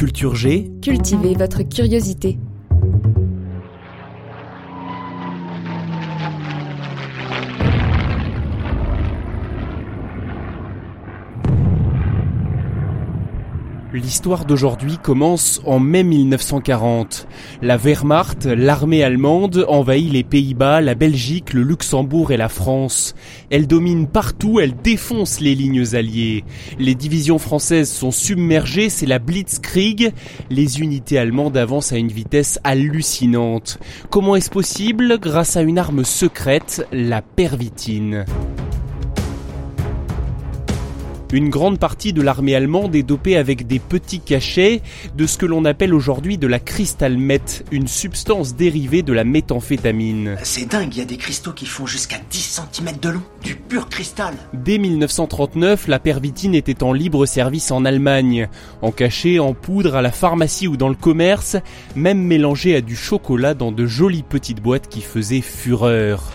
[0.00, 2.38] Culture G, Cultivez votre curiosité.
[13.92, 17.26] L'histoire d'aujourd'hui commence en mai 1940.
[17.60, 23.16] La Wehrmacht, l'armée allemande, envahit les Pays-Bas, la Belgique, le Luxembourg et la France.
[23.50, 26.44] Elle domine partout, elle défonce les lignes alliées.
[26.78, 30.12] Les divisions françaises sont submergées, c'est la Blitzkrieg.
[30.50, 33.80] Les unités allemandes avancent à une vitesse hallucinante.
[34.08, 35.18] Comment est-ce possible?
[35.18, 38.24] Grâce à une arme secrète, la pervitine.
[41.32, 44.82] Une grande partie de l'armée allemande est dopée avec des petits cachets
[45.16, 50.36] de ce que l'on appelle aujourd'hui de la cristalmette, une substance dérivée de la méthamphétamine.
[50.42, 53.22] C'est dingue, il y a des cristaux qui font jusqu'à 10 cm de long.
[53.44, 54.34] Du pur cristal.
[54.54, 58.48] Dès 1939, la pervitine était en libre service en Allemagne,
[58.82, 61.56] en cachet, en poudre, à la pharmacie ou dans le commerce,
[61.94, 66.32] même mélangée à du chocolat dans de jolies petites boîtes qui faisaient fureur.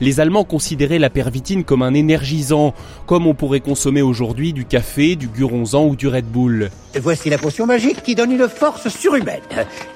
[0.00, 2.74] Les Allemands considéraient la pervitine comme un énergisant,
[3.06, 6.70] comme on pourrait consommer aujourd'hui du café, du guronzan ou du Red Bull.
[7.00, 9.40] Voici la potion magique qui donne une force surhumaine.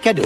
[0.02, 0.24] Cadeau.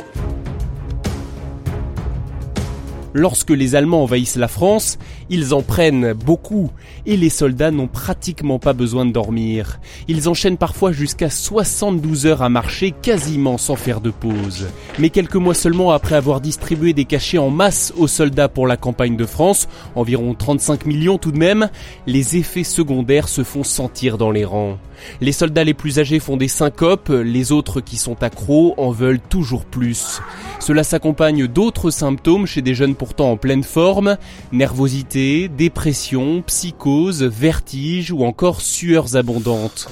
[3.15, 4.99] Lorsque les Allemands envahissent la France,
[5.31, 6.71] ils en prennent beaucoup
[7.07, 9.81] et les soldats n'ont pratiquement pas besoin de dormir.
[10.09, 14.69] Ils enchaînent parfois jusqu'à 72 heures à marcher quasiment sans faire de pause.
[14.99, 18.77] Mais quelques mois seulement après avoir distribué des cachets en masse aux soldats pour la
[18.77, 21.71] campagne de France, environ 35 millions tout de même,
[22.07, 24.79] les effets secondaires se font sentir dans les rangs.
[25.21, 29.21] Les soldats les plus âgés font des syncopes, les autres qui sont accros en veulent
[29.21, 30.21] toujours plus.
[30.61, 34.17] Cela s'accompagne d'autres symptômes chez des jeunes pourtant en pleine forme,
[34.53, 39.89] nervosité, dépression, psychose, vertige ou encore sueurs abondantes.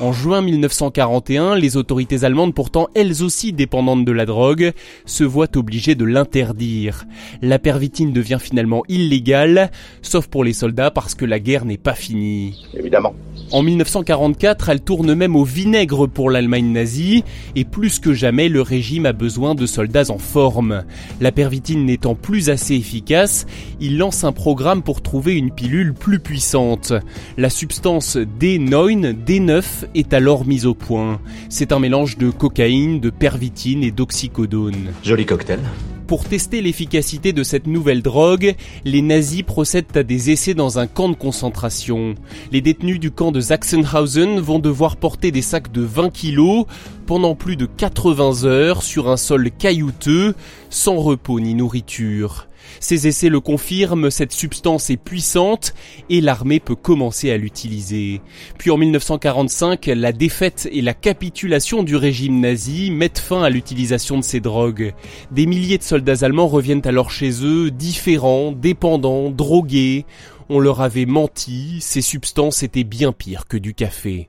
[0.00, 4.72] En juin 1941, les autorités allemandes, pourtant elles aussi dépendantes de la drogue,
[5.06, 7.04] se voient obligées de l'interdire.
[7.40, 9.70] La pervitine devient finalement illégale,
[10.00, 12.66] sauf pour les soldats parce que la guerre n'est pas finie.
[12.74, 13.14] Évidemment.
[13.52, 17.22] En 1944, elle tourne même au vinaigre pour l'Allemagne nazie,
[17.54, 20.84] et plus que jamais, le régime a besoin de soldats en forme.
[21.20, 23.46] La pervitine n'étant plus assez efficace,
[23.80, 26.92] il lance un programme pour trouver une pilule plus puissante.
[27.36, 31.20] La substance D9, D9 est alors mise au point.
[31.48, 34.92] C'est un mélange de cocaïne, de pervitine et d'oxycodone.
[35.02, 35.60] Joli cocktail.
[36.06, 38.54] Pour tester l'efficacité de cette nouvelle drogue,
[38.84, 42.16] les nazis procèdent à des essais dans un camp de concentration.
[42.50, 46.66] Les détenus du camp de Sachsenhausen vont devoir porter des sacs de 20 kilos
[47.06, 50.34] pendant plus de 80 heures sur un sol caillouteux,
[50.70, 52.48] sans repos ni nourriture.
[52.80, 55.74] Ces essais le confirment, cette substance est puissante
[56.10, 58.20] et l'armée peut commencer à l'utiliser.
[58.58, 64.18] Puis en 1945, la défaite et la capitulation du régime nazi mettent fin à l'utilisation
[64.18, 64.94] de ces drogues.
[65.30, 70.06] Des milliers de soldats allemands reviennent alors chez eux, différents, dépendants, drogués.
[70.48, 74.28] On leur avait menti, ces substances étaient bien pires que du café.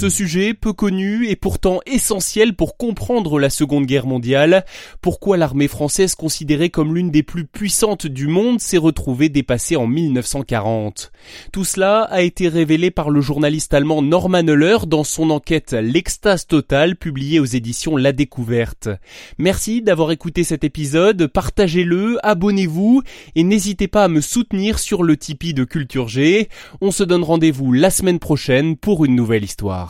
[0.00, 4.64] Ce sujet, peu connu et pourtant essentiel pour comprendre la Seconde Guerre mondiale,
[5.02, 9.86] pourquoi l'armée française considérée comme l'une des plus puissantes du monde s'est retrouvée dépassée en
[9.86, 11.12] 1940.
[11.52, 16.46] Tout cela a été révélé par le journaliste allemand Norman Euler dans son enquête L'extase
[16.46, 18.88] totale publiée aux éditions La Découverte.
[19.36, 23.02] Merci d'avoir écouté cet épisode, partagez-le, abonnez-vous
[23.34, 26.48] et n'hésitez pas à me soutenir sur le Tipeee de Culture G.
[26.80, 29.89] On se donne rendez-vous la semaine prochaine pour une nouvelle histoire.